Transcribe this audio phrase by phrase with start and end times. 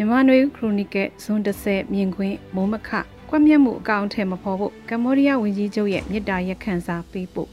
[0.00, 2.90] မြန်မာနွေခရိုနီကယ်ဇွန်30မြင်ကွင်းမိုးမခ
[3.28, 7.48] ကွက်မြက်မှုအကောင့်ထဲမဖော်ဖို့ကမ္ဘောဒီးယားဝန်ကြီးချုပ်ရဲ့မြစ်တာရက်ခံစာပေးဖို့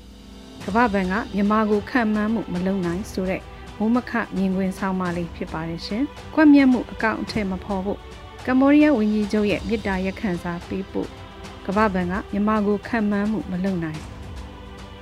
[0.66, 3.42] ကမ္ဘာဘဏ်ကမြန်မာကိုခံမှန်းမှုမလုပ်နိုင်ဆိုတဲ့
[3.78, 6.04] မိုးမခမြင်ကွင်းဆောင်းပါးလေးဖြစ်ပါတယ်ရှင်။
[6.36, 8.00] ကွက်မြက်မှုအကောင့်ထဲမဖော်ဖို့
[8.46, 11.08] ကမ္ဘောဒီးယားဝန်ကြီးချုပ်ရဲ့မြစ်တာရက်ခံစာပေးဖို့
[11.66, 14.02] ကမ္ဘာဘဏ်ကမြန်မာကိုခံမှန်းမှုမလုပ်နိုင်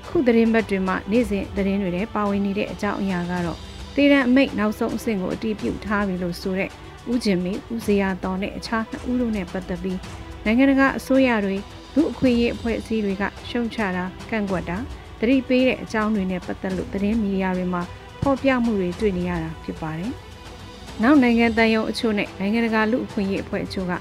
[0.08, 3.60] ခုသတင်းဘက်တွေမှာနေ့စဉ်သတင်းတွေထဲပါဝင်နေတဲ့အကြောင်းအရာကတော့
[3.96, 6.70] တေရန်အမိတ်နောက်ဆုံးအဆင့်ကိုအတည်ပြုထားပြီလို့ဆိုတဲ့
[7.12, 10.00] ဦးကျင်မီဦးဇေယျတော်နဲ့အခြားနှစ်ဦးတို့နဲ့ပတ်သက်ပြီး
[10.46, 11.58] နိုင်ငံတကာအစိုးရတွေ
[11.96, 14.78] လူအခွင့်အရေးအဖွဲ့အစည်းတွေကရှုံချတာကန့်ကွက်တာ
[15.20, 17.82] တတိပေးတဲ့အကြောင်းတွေနဲ့ပတ်သက်လို့သတင်းမီဒီယာတွေမှာ
[18.22, 20.12] ဖော်ပြမှုတွေတွေ့နေရတာဖြစ်ပါတယ်။
[21.04, 23.94] နောက်နိုင်ငံတန်ယုံအချို့နဲ့နိုင်ငံတကာလူအခွင့်အရေးအဖွဲ့အချို့က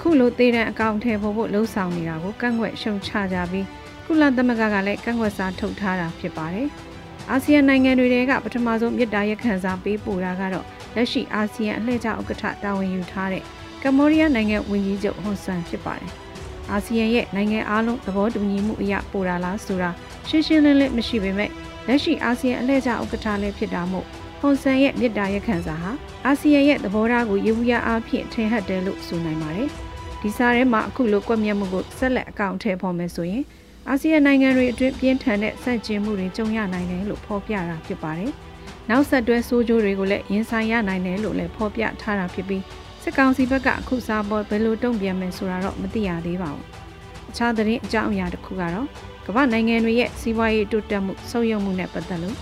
[0.00, 3.66] ခုလိုသေးတဲ့အကောင့်ထဲပေါ်ဖို့လှုံ့ဆော်နေတာကိုကန့်ကွက်ရှုံချကြပြီး
[4.04, 6.68] ကုလသမဂ္ဂကလည်းကန့်ကွက်စာထုတ်ထားတာဖြစ်ပါတယ်။
[7.30, 13.42] အာဆီယံနိုင်ငံတွေကပထမဆုံးမြစ်တာရက်ခံစာပေးပို့တာကတော့လက်ရှိအာဆီယံအလှည့်ကျဥက္ကဋ္ဌတာဝန်ယူထားတဲ့
[13.82, 16.10] ကမ္ဘောဒီးယားနိုင်ငံဝန်ကြီးချုပ်ဟွန်ဆန်ဖြစ်ပါတယ်။
[16.70, 19.90] အာဆီယံရဲ့နိုင်ငံအားလုံးသဘောတူညီမှုအရပို့တာလားဆိုတာ
[20.28, 21.50] ရှင်းရှင်းလင်းလင်းမရှိပေမဲ့
[21.86, 24.06] လက်ရှိအာဆီယံအလှည့်ကျဥက္ကဋ္ဌလည်းဖြစ်တာမို့
[24.40, 25.90] ဟွန်ဆန်ရဲ့မြစ်တာရက်ခံစာဟာ
[26.26, 29.68] အာဆီယံရဲ့သဘောထားကိုရေဘူးရအားဖြင့်ထင်ဟပ်တယ်လို့ဆိုနိုင်ပါတယ်။
[30.22, 33.44] ဒီစာထဲမှာအခုလိုကွက်မြတ်မှုကိုဆက်လက်အကောင့်ထဲပေါ်မယ်ဆိုရင်
[33.88, 38.32] အာဆီယံနိုင်ငံတွေအတွင်းပြင်းထန်တဲ့ဆန့်ကျင်မှုတွေကြုံရနိုင်တယ်လို့ဖော်ပြတာဖြစ်ပါတယ်။
[38.90, 42.62] နောက်ဆက်တွဲဆိုးကျိုးတွေကိုလည်းရင်ဆိုင်ရနိုင်တယ်လို့လည်းဖော်ပြထားတာဖြစ်ပြီး
[43.02, 46.64] စစ်ကောင်စီဘက်ကအခုစားပေါ်ဘယ်လိုတုံ့ပြန်မယ်ဆိုတာတော့မသိရသေးပါဘူး။
[47.30, 48.86] အခြားသတင်းအကြောင်းအရာတစ်ခုကတော့
[49.26, 52.36] ကမ္ဘာနိုင်ငံတွေရဲ့စီးပွားရေးတိုးတက်မှုဆုတ်ယုံမှုနဲ့ပတ်သက်လို့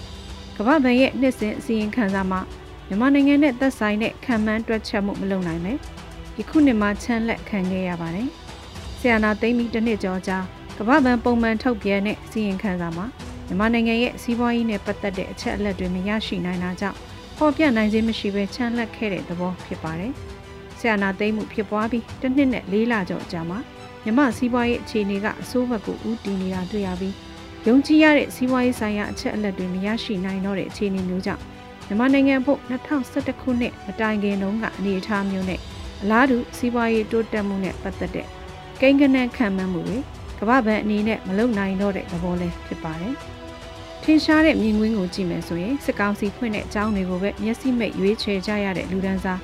[0.56, 2.40] ကမ္ဘာဘဏ်ရဲ့နှစ်စဉ်အစီရင်ခံစာမှာ
[2.88, 5.72] မြန်မာနိုင်ငံနဲ့သက်ဆိုင်တဲ့ခံမှန်းတွက်ချက်မှုမလုပ်နိုင်ပဲ
[6.34, 8.28] ဒီခုနှစ်မှာချမ်းလက်ခံခဲ့ရပါတယ်။
[8.98, 13.06] ဆီယနာသိမ့်ပြီးတစ်နှစ်ကျော်ကြာက မ္ဘာဘဏ်ပုံမှန်ထုတ်ပြန်တဲ့အစီရင်ခံစာမှာ
[13.46, 16.98] မြန်မာနိုင်ငံရဲ့စီးပွားရေးနဲ့ပတ်သက်တဲ့အချက်အလက်တွေမရရှိနိုင်တာကြောင့်
[17.38, 20.12] ပေါ်ပြနိုင်ခြင်းမရှိဘဲချမ်းလက်ခဲ့တဲ့သဘောဖြစ်ပါတယ်။
[20.78, 23.58] ဆရာနာသိမ့်မှုဖြစ်ပွားပြီးတစ်နှစ်နဲ့လေးလကျော်အကြာမှာ
[24.04, 27.14] မြမစီးပွားရေးအခြေအနေကအဆိုးဘက်ကိုဦးတည်နေတာတွေ့ရပြီး
[27.66, 31.42] ယုံကြည်ရတဲ့စီးပွားရေးဆိုင်ရာအချက်အလက်တွေမရရှိနိုင်တော့တဲ့အခြေအနေမျိုးကြောင့်
[31.86, 35.60] မြန်မာနိုင်ငံဖို့2011ခုနှစ်မတိုင်ခင်တုန်းကအနေအထားမျိုးနဲ့
[36.02, 38.26] အလားတူစီးပွားရေးတိုးတက်မှုနဲ့ပတ်သက်တဲ့
[38.80, 39.98] ကိန်းဂဏန်းခံမှန်းမှုတွေ
[40.44, 43.14] ကမ္ဘာ့ဘဏ်အနေနဲ့မလုံနိုင်တော့တဲ့သဘောလည်းဖြစ်ပါတယ်။
[44.02, 49.40] ထင်ရှားတဲ့မြင်ကွင်းကိုကြည့်မယ်ဆိုရင်စစ်ကောင်စီဖွင့်တဲ့အကြောင်းတွေကိုပဲမျက်စိမိတ်ရွေးချယ်ကြရတဲ့လူဒန်းစား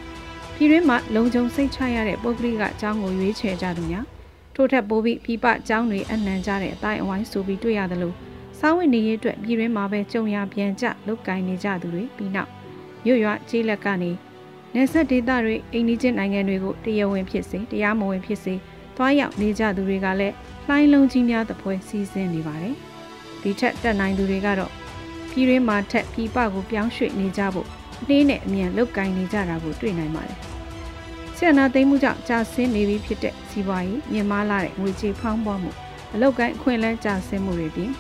[0.55, 4.05] ပြည်တွင်းမှာလုံခြုံစိတ်ချရတဲ့ပုဂ္ဂလိကအကြောင်းကိုရွေးချယ်ကြသူများ
[4.55, 8.15] ထို့ထက်ပိုပြီးပြပအကြောင်းတွေအနှံကြတဲ့အတိုင်းအဝိုင်းဆိုပြီးတွေ့ရတယ်လို့
[8.61, 12.51] စောင်းဝင်နေရေးအတွက်ပြည်တွင်းမှာပဲကြုံရပြန်ကြလုတ်ကင်နေကြသူတွေပြီးနောက်
[13.05, 14.11] မြို့ရွာကျေးလက်ကနေ
[14.75, 18.55] နေဆက်ဒေသတွေအိန္ဒိချင်းနိုင်ငံတွေကိုတရားဝင်ဖြစ်စေတရားမဝင်ဖြစ်စေ
[18.99, 20.35] သွားရောက်နေကြသူတွေကလည်း
[20.67, 22.75] လှိုင်းလုံးကြီးများသဖွယ်စီစဉ်နေပါတယ်။
[23.43, 24.73] ဒီထက်တက်နိုင်သူတွေကတော့
[25.31, 27.69] ပြည်ရင်းမှာထက်ပြည်ပကိုပြောင်းရွှေ့နေကြဖို့
[28.09, 30.39] နှင်းနဲ့အမြန်လုတ်ကင်နေကြတာကိုတွေ့နိုင်ပါတယ်။
[31.37, 35.71] ဆီယနာသိမ်းမှုကြောင့်ကြာဆင်းနေပြီဖြစ်တဲ့စီးပွားရေးမြင့်မားလာတဲ့ငွေကြေးဖောင်းပွားမှု
[36.15, 37.91] အလုတ်ကိုင်းအခွင့်အလမ်းကြာဆင်းမှုတွေပြင်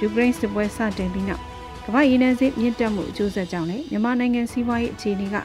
[0.00, 1.42] ယူကရိန်းစစ်ပွဲစတင်ပြီးနောက်
[1.84, 5.36] ကမ္ဘာရင်းနှီးစစ်မြင့်တက်မှုအကျိုးဆက်ကြောင့်လည်းမြန်မာနိုင်ငံစီးပွားရေးအခြေအနေက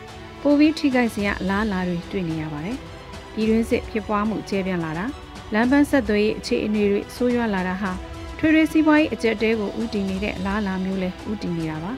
[0.41, 2.78] ပိုပြီးထိခိုက်စရာအလားအလာတွေတွေ့နေရပါတယ်။
[3.33, 5.05] ပြည်တွင်းစစ်ဖြစ်ပွားမှုကျဲပြန့်လာတာ
[5.53, 7.91] လမ်းပန်းဆက်သွယ်ရေးအခြေအနေတွေဆိုးရွားလာတာဟာ
[8.38, 11.91] ထွေထွေစီးပွားရေးအကျက်တဲကိုဥတည်နေတဲ့အလားအလာမျိုးလဲဥတည်နေတာပါ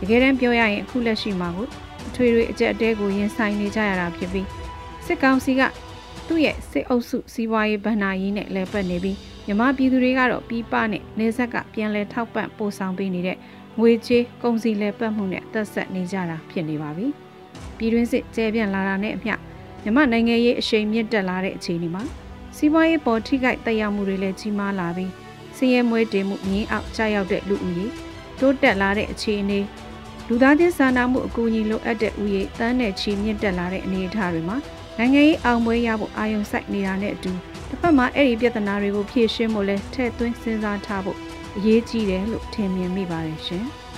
[0.00, 1.66] တကယ်တမ်းပြောရရင်အခုလက်ရှိမှာကို
[2.14, 4.46] ထွေထွေအကျက်တဲကိုရင်ဆိုင်နေကြရတာဖြစ်ပြီး
[5.06, 5.62] စစ်ကောင်စီက
[6.26, 9.16] သူ့ရဲ့စစ်အုပ်စုစီးပွားရေးဗန္နာရေးနဲ့လဲပတ်နေပြီး
[9.46, 13.36] မြမပြည်သူတွေကတော့ပြီးပနဲ့နေဆက်ကပြန်လဲထောက်ပံ့ပို့ဆောင်ပေးနေတဲ့
[13.78, 17.06] ငွေကြေးကုန်စည်လဲပတ်မှုနဲ့သက်ဆက်နေကြတာဖြစ်နေပါပြီ
[17.78, 19.34] ပြည်တွင်းစစ်ကျဲပြန့်လာတာနဲ့အမျှ
[19.82, 22.02] မြမနိုင်ငံရေးအရှိန်မြင့်တက်လာတဲ့အခြေအနေမှာ
[22.56, 25.10] စီးပွားရေးပေါ်ထိခိုက်တက်ရောက်မှုတွေလည်းကြီးမားလာပြီး
[25.56, 27.86] ဆင်းရဲမွဲတေမှုမြင်းအောက်ကျရောက်တဲ့လူဦးရေ
[28.40, 29.60] တိုးတက်လာတဲ့အခြေအနေ
[30.28, 34.56] လူသားချင်းစာနာမှုအကူအညီလိုအပ်တဲ့ဦးရေတန်းနဲ့ချီမြင့်တက်လာတဲ့အနေအထားတွေမှာ
[34.98, 37.32] နိုင်ငံရေးအောင်ပွဲရဖို့အာရုံစိုက်နေတာနဲ့အတူ
[37.68, 41.18] တစ်ဖက်မှာအဲ့ဒီပြဿနာတွေကိုဖြေရှင်းဖို့လဲထည့်သွင်းစဉ်းစားထားဖို့
[41.56, 43.64] အရေးကြီးတယ်လို့ထင်မြင်မိပါတယ်ရှင်။